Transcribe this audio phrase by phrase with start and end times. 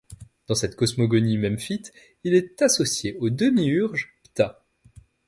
[0.47, 1.93] Dans cette cosmogonie memphite,
[2.23, 4.65] il est associé au démiurge Ptah.